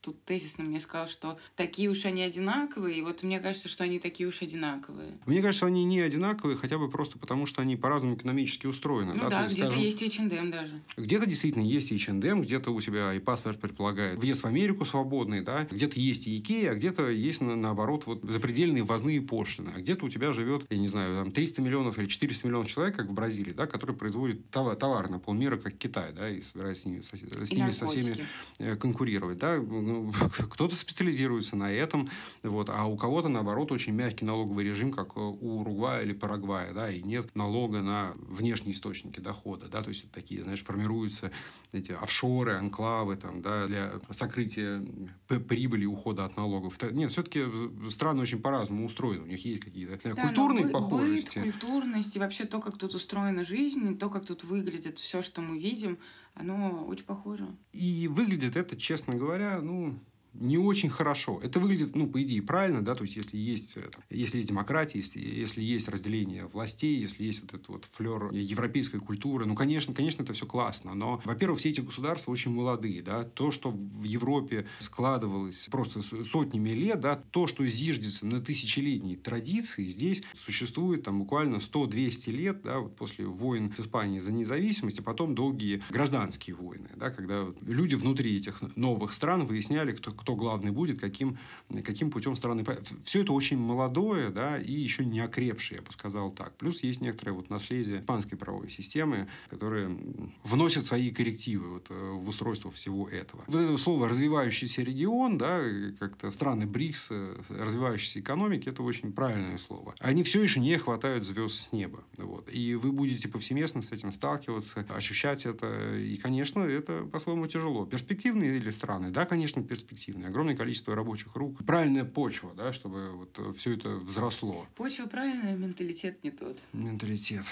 [0.00, 3.98] тут тезисно мне сказал, что такие уж они одинаковые, и вот мне кажется, что они
[3.98, 5.18] такие уж одинаковые.
[5.26, 9.14] Мне кажется, они не одинаковые, хотя бы просто потому, что они по-разному экономически устроены.
[9.14, 10.80] Ну да, да где-то скажем, есть H&M даже.
[10.96, 15.66] Где-то действительно есть H&M, где-то у тебя и паспорт предполагает въезд в Америку свободный, да,
[15.70, 20.08] где-то есть и Икея, а где-то есть, наоборот, вот запредельные ввозные пошлины, а где-то у
[20.08, 23.52] тебя живет, я не знаю, там 300 миллионов или 400 миллионов человек, как в Бразилии,
[23.52, 27.10] да, которые производят товар, товары на полмира, как Китай, да, и собираются с ними, с,
[27.10, 28.16] с ними со всеми
[28.58, 30.12] э, конкурировать, да, ну,
[30.50, 32.08] кто-то специализируется на этом,
[32.42, 36.90] вот, а у кого-то, наоборот, очень мягкий налоговый режим, как у Уругвая или Парагвая, да,
[36.90, 41.32] и нет налога на внешние источники дохода, да, то есть такие, знаешь, формируются
[41.72, 44.84] эти офшоры, анклавы, там, да, для сокрытия
[45.26, 46.74] прибыли ухода от налогов.
[46.92, 47.44] Нет, все-таки
[47.90, 51.38] страны очень по-разному устроены, у них есть какие-то да, культурные бы, похожести.
[51.38, 55.40] Быт, культурность и вообще то, как тут устроена жизнь, то, как тут выглядит все, что
[55.40, 55.98] мы видим,
[56.38, 57.46] оно очень похоже.
[57.72, 59.98] И выглядит это, честно говоря, ну,
[60.34, 61.40] не очень хорошо.
[61.42, 64.98] Это выглядит, ну, по идее, правильно, да, то есть, если есть, э, если есть демократия,
[64.98, 69.94] если, если есть разделение властей, если есть вот этот вот флер европейской культуры, ну, конечно,
[69.94, 74.04] конечно, это все классно, но, во-первых, все эти государства очень молодые, да, то, что в
[74.04, 81.18] Европе складывалось просто сотнями лет, да, то, что зиждется на тысячелетней традиции, здесь существует там
[81.18, 86.56] буквально 100-200 лет, да, вот после войн с Испанией за независимость, а потом долгие гражданские
[86.56, 91.38] войны, да, когда люди внутри этих новых стран выясняли, кто, кто главный будет, каким,
[91.84, 92.64] каким путем страны...
[93.04, 96.56] Все это очень молодое, да, и еще не окрепшее, я бы сказал так.
[96.56, 99.96] Плюс есть некоторое вот наследие испанской правовой системы, которые
[100.44, 103.44] вносят свои коррективы вот, э, в устройство всего этого.
[103.46, 105.62] Вот это слово «развивающийся регион», да,
[105.98, 109.94] как-то страны БРИКС, э, развивающиеся экономики, это очень правильное слово.
[110.00, 112.04] Они все еще не хватают звезд с неба.
[112.16, 112.48] Вот.
[112.52, 115.96] И вы будете повсеместно с этим сталкиваться, ощущать это.
[115.96, 117.86] И, конечно, это по-своему тяжело.
[117.86, 119.10] Перспективные или страны?
[119.10, 123.74] Да, конечно, перспективные эффективные, огромное количество рабочих рук, правильная почва, да, чтобы вот э, все
[123.74, 124.66] это взросло.
[124.74, 126.56] Почва правильная, менталитет не тот.
[126.72, 127.44] Менталитет.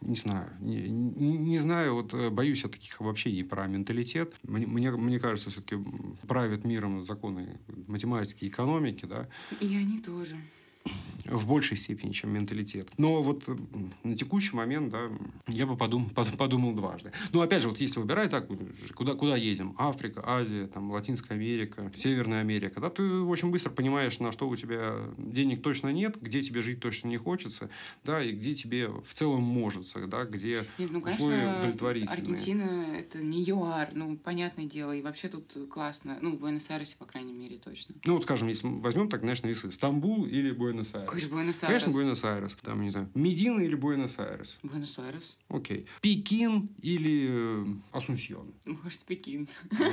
[0.00, 0.50] Не знаю.
[0.60, 4.34] Не, не, не знаю, вот э, боюсь я таких обобщений про менталитет.
[4.42, 5.76] Мне, мне, мне кажется, все-таки
[6.26, 9.28] правят миром законы математики и экономики, да.
[9.60, 10.36] И они тоже.
[11.24, 12.90] В большей степени, чем менталитет.
[12.98, 13.48] Но вот
[14.04, 15.10] на текущий момент, да,
[15.48, 17.12] я бы подумал, подумал дважды.
[17.32, 18.48] Ну, опять же, вот если выбирать так,
[18.94, 19.74] куда, куда едем?
[19.78, 24.56] Африка, Азия, там, Латинская Америка, Северная Америка, да, ты очень быстро понимаешь, на что у
[24.56, 27.70] тебя денег точно нет, где тебе жить точно не хочется,
[28.04, 32.16] да, и где тебе в целом может, да, где нет, ну, конечно, удовлетворительные.
[32.16, 37.04] Аргентина– это не ЮАР, ну, понятное дело, и вообще тут классно, ну, в Буэнос-Айресе, по
[37.04, 37.94] крайней мере, точно.
[38.04, 41.08] Ну, вот, скажем, если возьмем так, знаешь, на весы, Стамбул или Буэнос-Айрес?
[41.08, 41.66] Конечно, Буэнос-Айрес.
[41.82, 42.56] Конечно, Буэнос-Айрес.
[42.62, 44.58] Там, не знаю, Медина или Буэнос-Айрес?
[44.62, 45.38] Буэнос-Айрес.
[45.48, 45.86] Окей.
[46.00, 48.52] Пекин или э, Асунсьон?
[48.64, 49.48] Может, Пекин.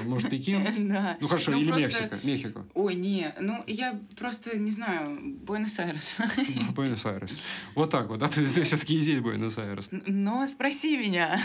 [0.05, 0.87] Может, Пекин?
[0.93, 1.17] Да.
[1.19, 2.19] Ну, хорошо, Ну, или Мексика.
[2.23, 2.65] Мехико.
[2.73, 6.17] Ой, не, ну, я просто не знаю, Буэнос-Айрес.
[6.75, 7.37] Буэнос-Айрес.
[7.75, 8.27] Вот так вот, да?
[8.27, 9.89] То есть все-таки и здесь Буэнос-Айрес.
[9.91, 11.41] Но спроси меня,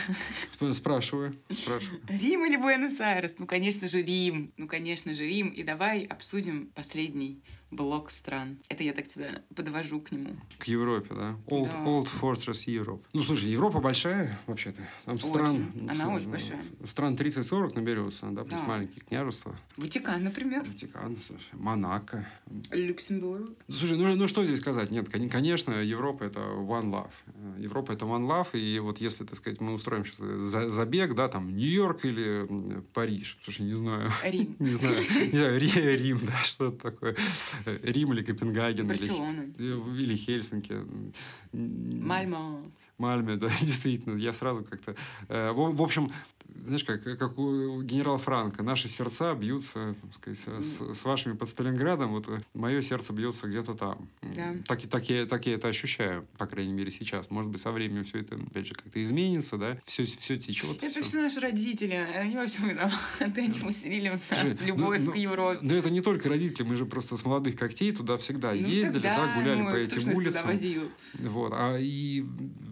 [0.59, 2.01] Сп- Спрашиваю, спрашиваю.
[2.09, 3.37] Рим или Буэнос-Айрес?
[3.39, 4.53] Ну, конечно же, Рим.
[4.57, 5.49] Ну, конечно же, Рим.
[5.49, 8.59] И давай обсудим последний блок стран.
[8.69, 10.37] Это я так тебя подвожу к нему.
[10.59, 11.37] К Европе, да?
[11.47, 11.85] Old, Да.
[11.85, 13.03] Old Fortress Europe.
[13.13, 14.83] Ну, слушай, Европа большая, вообще-то.
[15.05, 15.71] Там стран...
[15.75, 15.91] Очень.
[15.91, 16.63] Она очень большая.
[16.87, 18.67] Стран 30-40 наберется, да, плюс Да.
[18.67, 19.55] маленькие княжества.
[19.77, 20.65] Ватикан, например.
[20.65, 22.27] Ватикан, слушай, Монако.
[22.71, 23.51] Люксембург.
[23.69, 24.91] Ну, Слушай, ну, ну что здесь сказать?
[24.91, 27.11] Нет, кон- конечно, Европа это one love.
[27.27, 31.15] Э, Европа это one love, и вот если, так сказать, мы устроим сейчас за- забег,
[31.15, 32.47] да, там Нью-Йорк или
[32.95, 34.57] Париж, слушай, не знаю, Рим.
[34.59, 38.89] не знаю, не знаю, Ри- Рим, да, что это такое, Э, Рим или Копенгаген, или,
[38.89, 39.43] Барселона.
[39.99, 40.75] или Хельсинки,
[41.53, 42.63] Мальмо.
[42.99, 44.95] Мальме, да, действительно, я сразу как-то...
[45.29, 46.11] э, В, в общем,
[46.65, 51.49] знаешь, как, как у генерала Франка, наши сердца бьются, так сказать, с, с вашими под
[51.49, 54.09] Сталинградом, вот мое сердце бьется где-то там.
[54.23, 54.55] Да.
[54.67, 57.31] Так, так, я, так я это ощущаю, по крайней мере, сейчас.
[57.31, 60.83] Может быть, со временем все это, опять же, как-то изменится, да, все, все течет.
[60.83, 61.03] Это всё.
[61.03, 61.95] все наши родители.
[61.95, 62.97] Они во всем виноваты.
[63.21, 65.59] Они усилили в нас ну- любовь ну- к Европе.
[65.63, 69.03] Но это не только родители, мы же просто с молодых когтей туда всегда Ну, ездили,
[69.03, 70.51] тогда, да, гуляли ну, по этим улицам.
[71.15, 71.53] Вот.
[71.55, 72.25] А и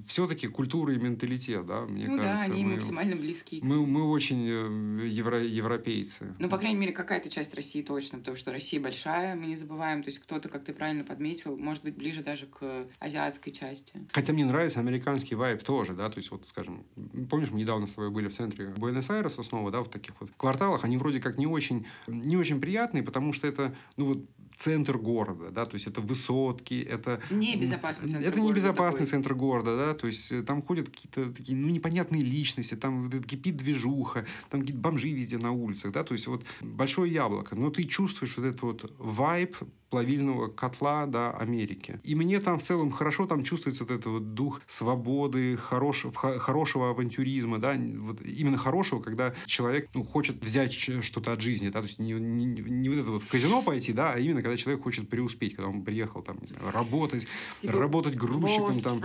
[0.07, 2.53] все-таки культура и менталитет, да, мне Ну да, кажется.
[2.53, 3.61] они мы- максимально близки.
[3.63, 6.35] Мы, мы очень э, евро, европейцы.
[6.39, 10.03] Ну, по крайней мере, какая-то часть России точно, потому что Россия большая, мы не забываем.
[10.03, 14.07] То есть кто-то, как ты правильно подметил, может быть ближе даже к азиатской части.
[14.13, 16.87] Хотя мне нравится американский вайб тоже, да, то есть вот, скажем,
[17.29, 20.85] помнишь, мы недавно с тобой были в центре Буэнос-Айреса снова, да, в таких вот кварталах,
[20.85, 24.19] они вроде как не очень, не очень приятные, потому что это, ну вот,
[24.57, 27.21] центр города, да, то есть это высотки, это...
[27.31, 29.11] Небезопасный центр Это не города безопасный такой.
[29.11, 33.57] центр города, да, то есть э, там ходят какие-то такие, ну, непонятные личности, там кипит
[33.57, 37.85] движуха, там какие-то бомжи везде на улицах, да, то есть вот большое яблоко, но ты
[37.85, 39.57] чувствуешь вот этот вот вайб
[39.91, 41.99] плавильного котла, да, Америки.
[42.03, 46.39] И мне там в целом хорошо там чувствуется вот этот вот дух свободы, хорошего, х-
[46.39, 51.81] хорошего авантюризма, да, вот именно хорошего, когда человек ну, хочет взять что-то от жизни, да,
[51.81, 54.57] то есть не, не, не вот это вот в казино пойти, да, а именно когда
[54.57, 57.27] человек хочет преуспеть, когда он приехал там, не знаю, работать,
[57.61, 59.01] Типа работать грузчиком там.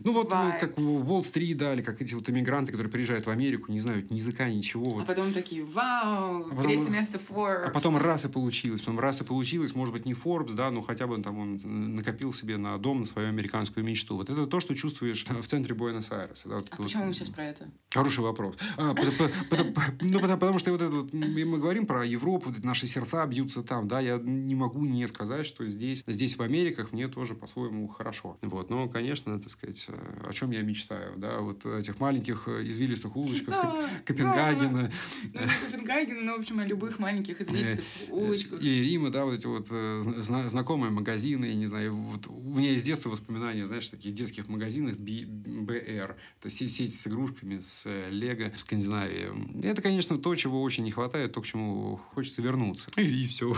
[0.00, 0.58] Ну вот э, vibes.
[0.60, 4.16] как Уолл-стрит, да, или как эти вот иммигранты, которые приезжают в Америку, не знают ни
[4.16, 4.90] языка, ничего.
[4.90, 5.06] А Вот.
[5.06, 7.64] потом такие, вау, потом- третье место Forbes.
[7.66, 8.80] А потом раз и получилось.
[8.80, 12.32] Потом раз и получилось, может быть, не Forbes, да, но хотя бы там он накопил
[12.32, 14.16] себе на дом, на свою американскую мечту.
[14.16, 16.48] Вот это то, что чувствуешь в центре Буэнос-Айреса.
[16.48, 16.84] Да, вот А вот.
[16.84, 17.68] почему мы сейчас про это?
[17.90, 18.56] Хороший вопрос.
[18.76, 18.94] А,
[20.00, 24.00] ну, потому, что вот это вот, мы говорим про Европу, наши сердца бьются там, да,
[24.00, 28.38] я не могу не сказать, что здесь, здесь в Америках мне тоже по-своему хорошо.
[28.42, 32.64] Вот, но, конечно, так сказать, э, о чем я мечтаю, да, вот этих маленьких э,
[32.66, 34.90] извилистых улочках Копенгагена,
[35.32, 38.60] Ну, не Копенгагена, но, в общем, о любых маленьких извилистых улочках.
[38.60, 41.94] Э, И Рима, да, вот эти вот э, зна- зна- знакомые магазины, я не знаю,
[41.96, 47.06] вот у меня с детства воспоминания, знаешь, таких детских магазинах БР, это се- сеть с
[47.06, 49.64] игрушками, с э, Лего в Скандинавии.
[49.66, 52.90] Это, конечно, то, чего очень не хватает, то, к чему хочется вернуться.
[52.96, 53.54] И, все.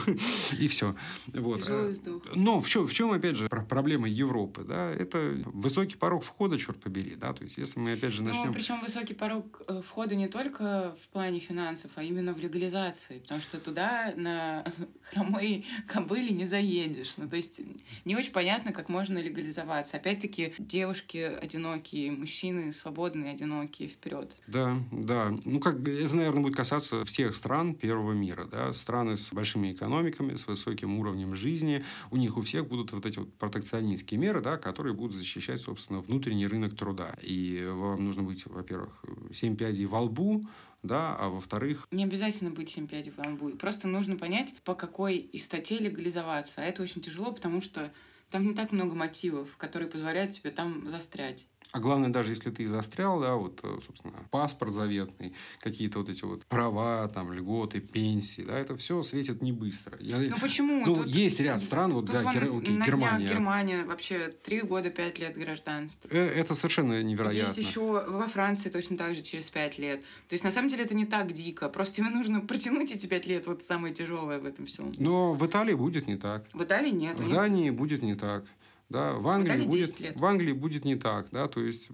[0.58, 0.94] И все.
[1.34, 1.60] Вот.
[1.68, 2.22] Вздох.
[2.34, 6.58] Но в чем, в чем, опять же, про- проблема Европы, да, это высокий порог входа,
[6.58, 8.52] черт побери, да, то есть если мы, опять же, Ну, начнем...
[8.52, 13.40] причем высокий порог э, входа не только в плане финансов, а именно в легализации, потому
[13.40, 14.64] что туда на
[15.10, 17.14] хромой кобыле не заедешь.
[17.16, 17.60] Ну, то есть
[18.04, 19.96] не очень понятно, как можно легализоваться.
[19.96, 24.36] Опять-таки, девушки одинокие, мужчины свободные, одинокие, вперед.
[24.46, 25.32] Да, да.
[25.44, 28.72] Ну, как бы это, наверное, будет касаться всех стран первого мира, да.
[28.72, 31.84] Страны с большими экономиками, с высоким уровнем жизни.
[32.10, 36.00] У них у всех будут вот эти вот протекционистские меры, да, которые будут защищать, собственно,
[36.00, 37.14] внутренний рынок труда.
[37.22, 39.02] И вам нужно быть, во-первых,
[39.32, 40.46] семь пядей во лбу,
[40.84, 43.50] да, а во-вторых, Не обязательно быть 7 пядей в амбу.
[43.56, 46.60] Просто нужно понять, по какой из статей легализоваться.
[46.60, 47.92] А это очень тяжело, потому что
[48.30, 51.46] там не так много мотивов, которые позволяют тебе там застрять.
[51.74, 56.22] А главное, даже если ты застрял, да, вот, э, собственно, паспорт заветный, какие-то вот эти
[56.24, 59.98] вот права, там, льготы, пенсии, да, это все светит не быстро.
[59.98, 60.86] Я, Ну почему?
[60.86, 63.28] ну, Тут- есть ряд стран, вот, да, Гер- Германия.
[63.28, 66.06] Германия вообще три года, пять лет гражданства.
[66.12, 67.48] Э, Это совершенно невероятно.
[67.48, 70.00] Есть еще во Франции точно так же через пять лет.
[70.28, 71.68] То есть, на самом деле, это не так дико.
[71.68, 73.48] Просто тебе нужно протянуть эти пять лет.
[73.48, 74.92] Вот самое тяжелое в этом всем.
[74.98, 76.44] Но в Италии будет не так.
[76.52, 77.18] В Италии нет.
[77.18, 78.44] В Дании будет не так.
[78.94, 80.16] Да, в Англии, будет, 10 лет.
[80.16, 81.88] в Англии будет не так, да, то есть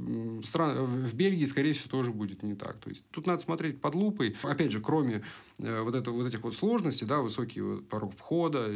[0.44, 2.76] стран, в Бельгии, скорее всего, тоже будет не так.
[2.76, 4.36] То есть тут надо смотреть под лупой.
[4.42, 5.22] Опять же, кроме
[5.82, 8.68] вот, это, вот этих вот сложностей, да, высокий вот порог входа,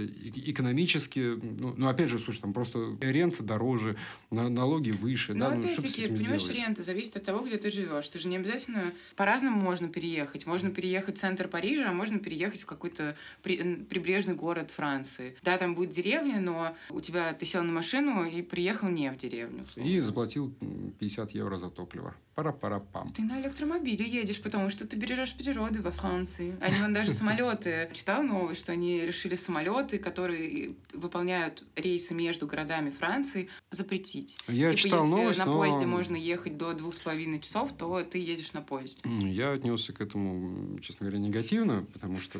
[0.48, 3.96] экономически, ну, ну, опять же, слушай, там просто рента дороже,
[4.30, 6.62] на- налоги выше, Но да, ну, что ты с этим понимаешь, сделаешь?
[6.66, 8.08] рента зависит от того, где ты живешь.
[8.08, 10.46] Ты же не обязательно по-разному можно переехать.
[10.46, 15.36] Можно переехать в центр Парижа, а можно переехать в какой-то при- прибрежный город Франции.
[15.42, 19.16] Да, там будет деревня, но у тебя ты сел на машину и приехал не в
[19.16, 19.64] деревню.
[19.64, 19.88] условно.
[19.88, 22.14] И заплатил м, 50 евро за топливо.
[22.34, 23.12] Пара-пара-пам.
[23.12, 26.56] Ты на электромобиле едешь, потому что ты бережешь природу во Франции.
[26.60, 27.88] Они вон даже самолеты.
[27.92, 34.36] Читал новость, что они решили самолеты, которые выполняют рейсы между городами Франции, запретить.
[34.48, 37.72] Я типа, читал если новость, на но- поезде можно ехать до двух с половиной часов,
[37.76, 39.02] то ты едешь на поезде.
[39.08, 42.38] Я отнесся к этому, честно говоря, негативно, потому что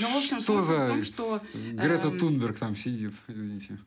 [0.00, 1.40] Ну, в общем, Что смысл за- в том, что...
[1.54, 2.18] Грета Эм.
[2.18, 3.78] Тунберг там сидит, извините.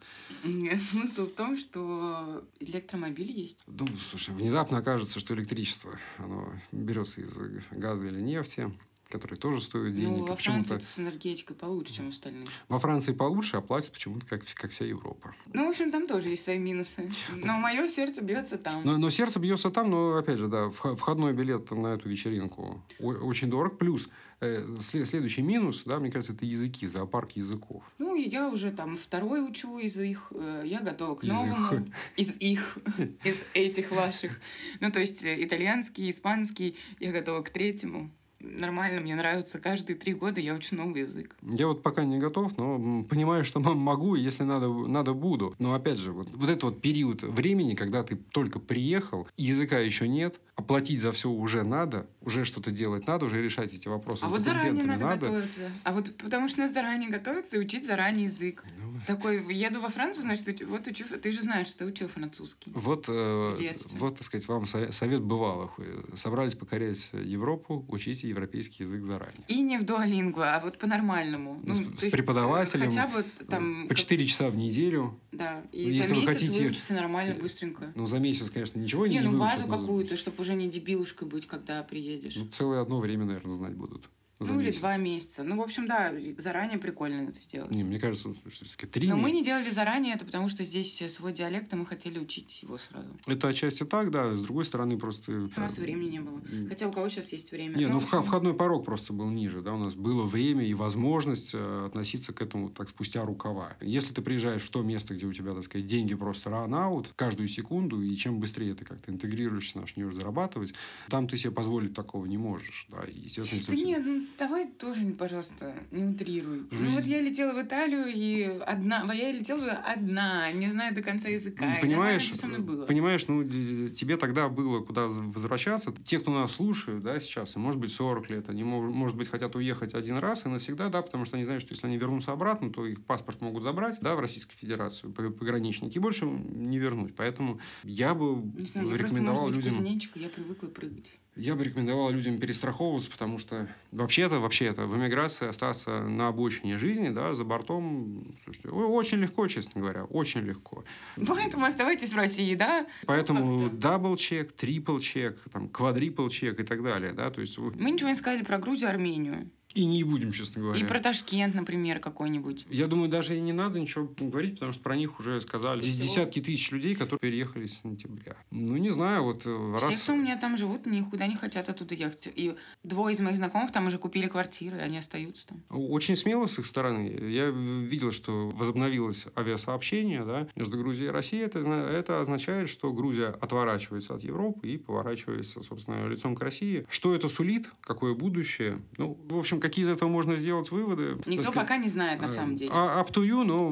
[0.44, 3.60] Нет, Смысл в том, что электромобиль есть.
[3.68, 7.36] Ну, слушай, внезапно окажется, что электричество, оно берется из
[7.72, 8.72] газа или нефти,
[9.10, 10.18] которые тоже стоят денег.
[10.20, 12.44] ну, во Франции это с энергетикой получше, чем остальные.
[12.70, 15.34] во Франции получше, а платят почему-то как, как вся Европа.
[15.54, 17.10] Ну, в общем, там тоже есть свои минусы.
[17.36, 18.84] Но мое сердце бьется там.
[18.84, 22.84] Но, но сердце бьется там, но опять же, да, вх- входной билет на эту вечеринку
[23.00, 23.78] очень дорог.
[23.78, 24.10] Плюс
[24.42, 27.84] э, сле- следующий минус, да, мне кажется, это языки, зоопарк языков.
[28.00, 31.88] Ну, я уже там второй учу из их, э, я готова к новому.
[32.18, 32.78] Из их,
[33.24, 34.40] из этих ваших.
[34.80, 38.10] Ну, то есть э, итальянский, испанский, я готова к третьему.
[38.40, 39.60] Нормально, мне нравится.
[39.60, 41.36] Каждые три года я учу новый язык.
[41.42, 45.56] Я вот пока не готов, но понимаю, что могу, и если надо, надо буду.
[45.60, 50.08] Но опять же, вот, вот этот вот период времени, когда ты только приехал, языка еще
[50.08, 54.28] нет, оплатить за все уже надо, уже что-то делать надо, уже решать эти вопросы А
[54.28, 55.72] вот заранее документами надо, готовиться.
[55.84, 58.64] А вот потому что надо заранее готовиться и учить заранее язык.
[58.80, 62.72] Ну, Такой, еду во Францию, значит, вот учу, ты же знаешь, что ты учил французский.
[62.74, 63.58] Вот, э,
[63.92, 65.78] вот, так сказать, вам сове- совет бывалых.
[66.16, 69.44] Собрались покорять Европу, учите европейский язык заранее.
[69.48, 71.62] И не в дуалингва, а вот по-нормальному.
[71.66, 73.88] С- то с есть, преподавателем, Хотя бы там...
[73.88, 75.20] По 4 часа в неделю.
[75.32, 77.92] Да, и Если за вы месяц хотите- выучите нормально, быстренько.
[77.96, 81.28] Ну, за месяц, конечно, ничего не, Не, ну выучат, базу какую-то, чтобы уже не дебилушкой
[81.28, 82.36] быть, когда приедешь.
[82.36, 84.10] Ну, целое одно время, наверное, знать будут.
[84.40, 84.80] За ну или месяц.
[84.80, 85.44] два месяца.
[85.44, 87.72] Ну, в общем, да, заранее прикольно это сделать.
[87.72, 89.36] Не, мне кажется, что все-таки три Но мы месяца.
[89.38, 92.78] не делали заранее это, потому что здесь э, свой диалект, и мы хотели учить его
[92.78, 93.08] сразу.
[93.28, 94.34] Это отчасти так, да.
[94.34, 95.32] С другой стороны, просто...
[95.32, 96.42] У нас времени не было.
[96.68, 97.78] Хотя у кого сейчас есть время.
[97.78, 100.74] Не, ну вха- общем, входной порог просто был ниже, да, у нас было время и
[100.74, 103.78] возможность э, относиться к этому так спустя рукава.
[103.80, 107.48] Если ты приезжаешь в то место, где у тебя, так сказать, деньги просто out каждую
[107.48, 110.74] секунду, и чем быстрее ты как-то интегрируешься, начнешь зарабатывать,
[111.10, 115.06] там ты себе позволить такого не можешь, да, естественно, если Да нет, ну давай тоже,
[115.18, 116.66] пожалуйста, не утрируй.
[116.72, 116.86] Жизнь.
[116.86, 121.30] Ну вот я летела в Италию, и одна, я летела одна, не знаю до конца
[121.30, 121.66] языка.
[121.66, 122.86] Ну, и понимаешь, со мной было.
[122.86, 123.44] понимаешь, ну,
[123.90, 125.94] тебе тогда было куда возвращаться.
[126.04, 129.30] Те, кто нас слушают, да, сейчас, и может быть 40 лет, они, мож- может быть,
[129.30, 132.32] хотят уехать один раз и навсегда, да, потому что они знают, что если они вернутся
[132.32, 137.16] обратно, то их паспорт могут забрать, да, в Российской Федерацию, пограничники, и больше не вернуть.
[137.16, 139.86] Поэтому я бы Не знаю, я просто, рекомендовал может быть, людям...
[139.86, 141.12] и я привыкла прыгать.
[141.36, 147.10] Я бы рекомендовал людям перестраховываться, потому что вообще-то, вообще-то, в эмиграции остаться на обочине жизни,
[147.10, 150.86] да, за бортом, слушайте, очень легко, честно говоря, очень легко.
[151.28, 152.88] Поэтому оставайтесь в России, да?
[153.06, 153.78] Поэтому Как-то.
[153.78, 158.10] double check, triple check, там, quadruple check и так далее, да, то есть Мы ничего
[158.10, 159.50] не сказали про Грузию, Армению.
[159.76, 160.80] И не будем, честно говоря.
[160.80, 162.66] И про Ташкент, например, какой-нибудь.
[162.70, 165.82] Я думаю, даже и не надо ничего говорить, потому что про них уже сказали.
[165.82, 168.38] Здесь десятки тысяч людей, которые переехали с сентября.
[168.52, 170.04] Ну, не знаю, вот э, Все, раз...
[170.04, 172.30] кто у меня там живут, никуда не хотят оттуда ехать.
[172.34, 175.62] И двое из моих знакомых там уже купили квартиры, и они остаются там.
[175.70, 177.10] Очень смело с их стороны.
[177.30, 181.44] Я видел, что возобновилось авиасообщение да, между Грузией и Россией.
[181.44, 186.86] Это, это означает, что Грузия отворачивается от Европы и поворачивается, собственно, лицом к России.
[186.90, 187.70] Что это сулит?
[187.82, 188.82] Какое будущее?
[188.98, 191.18] Ну, в общем, какие из этого можно сделать выводы?
[191.26, 192.72] Никто сказать, пока не знает, на э, самом деле.
[192.74, 193.72] а- Up to you, но...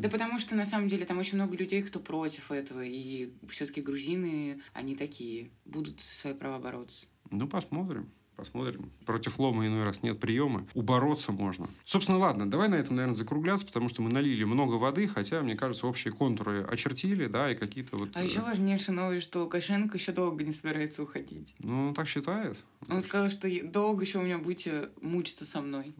[0.00, 3.80] Да потому что на самом деле там очень много людей, кто против этого, и все-таки
[3.80, 7.06] грузины, они такие, будут за свои права бороться.
[7.30, 8.10] Ну, посмотрим.
[8.40, 8.90] Посмотрим.
[9.06, 10.66] Против лома иной раз нет приема.
[10.74, 11.68] Убороться можно.
[11.84, 15.54] Собственно, ладно, давай на этом, наверное, закругляться, потому что мы налили много воды, хотя, мне
[15.54, 18.10] кажется, общие контуры очертили, да, и какие-то вот...
[18.14, 21.54] А еще важнейшая новость, что Лукашенко еще долго не собирается уходить.
[21.58, 22.56] Ну, он так считает.
[22.88, 25.94] Он сказал, что долго еще у меня будете мучиться со мной.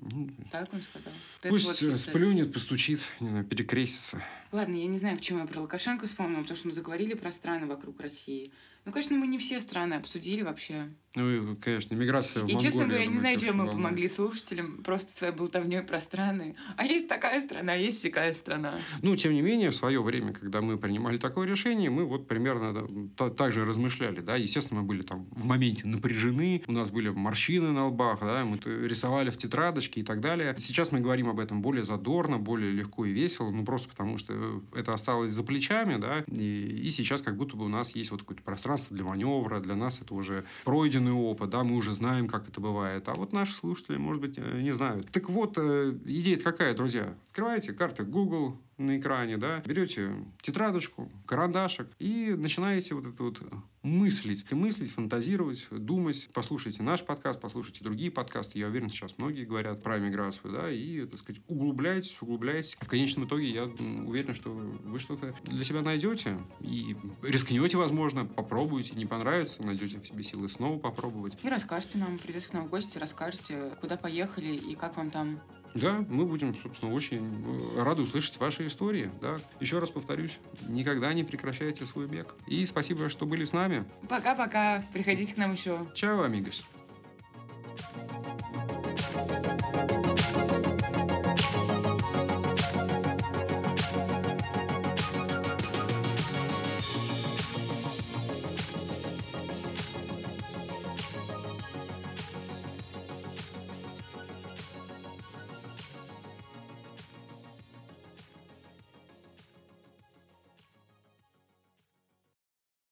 [0.50, 1.12] Так он сказал.
[1.42, 4.22] Пусть вот сплюнет, постучит, не знаю, перекрестится.
[4.50, 7.66] Ладно, я не знаю, почему я про Лукашенко вспомнила, потому что мы заговорили про страны
[7.66, 8.50] вокруг России.
[8.86, 10.88] Ну, конечно, мы не все страны обсудили вообще.
[11.16, 15.32] Ну, конечно, миграция в И, честно говоря, не знаю, чем мы помогли слушателям, просто своей
[15.32, 16.54] болтовней про страны.
[16.76, 18.74] А есть такая страна, а есть всякая страна.
[19.02, 22.86] Ну, тем не менее, в свое время, когда мы принимали такое решение, мы вот примерно
[23.18, 27.08] да, так же размышляли, да, естественно, мы были там в моменте напряжены, у нас были
[27.08, 30.54] морщины на лбах, да, мы рисовали в тетрадочке и так далее.
[30.58, 34.62] Сейчас мы говорим об этом более задорно, более легко и весело, ну, просто потому что
[34.76, 38.20] это осталось за плечами, да, и, и сейчас как будто бы у нас есть вот
[38.20, 42.28] какое-то пространство для маневра, для нас это уже пройдено пройденный опыт, да, мы уже знаем,
[42.28, 43.08] как это бывает.
[43.08, 45.10] А вот наши слушатели, может быть, э, не знают.
[45.10, 47.14] Так вот, э, идея какая, друзья?
[47.28, 53.38] Открываете карты Google, на экране, да, берете тетрадочку, карандашик и начинаете вот это вот
[53.82, 54.44] мыслить.
[54.50, 56.28] И мыслить, фантазировать, думать.
[56.32, 58.58] Послушайте наш подкаст, послушайте другие подкасты.
[58.58, 62.76] Я уверен, сейчас многие говорят про миграцию, да, и, так сказать, углубляйтесь, углубляйтесь.
[62.80, 68.94] В конечном итоге я уверен, что вы что-то для себя найдете и рискнете, возможно, попробуете,
[68.94, 71.36] не понравится, найдете в себе силы снова попробовать.
[71.42, 75.40] И расскажете нам, придете к нам в гости, расскажете, куда поехали и как вам там
[75.74, 79.10] да, мы будем, собственно, очень э, рады услышать ваши истории.
[79.20, 79.38] Да.
[79.60, 82.34] Еще раз повторюсь, никогда не прекращайте свой бег.
[82.46, 83.84] И спасибо, что были с нами.
[84.08, 84.84] Пока-пока.
[84.92, 85.86] Приходите к нам еще.
[85.94, 86.64] Чао, амигос.
[87.80, 88.69] thank you